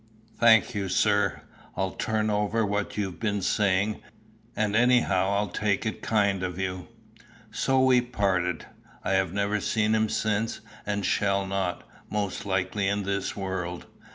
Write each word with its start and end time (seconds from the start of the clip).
"Thank 0.39 0.73
you, 0.73 0.89
sir. 0.89 1.43
I'll 1.77 1.91
turn 1.91 2.31
over 2.31 2.65
what 2.65 2.97
you've 2.97 3.19
been 3.19 3.43
saying, 3.43 4.01
and 4.55 4.75
anyhow 4.75 5.29
I 5.29 5.55
take 5.55 5.85
it 5.85 6.01
kind 6.01 6.41
of 6.41 6.57
you." 6.57 6.87
So 7.51 7.79
we 7.83 8.01
parted. 8.01 8.65
I 9.03 9.11
have 9.11 9.31
never 9.31 9.61
seen 9.61 9.93
him 9.93 10.09
since, 10.09 10.59
and 10.87 11.05
shall 11.05 11.45
not, 11.45 11.83
most 12.09 12.47
likely, 12.47 12.87
in 12.87 13.03
this 13.03 13.35
world. 13.37 13.85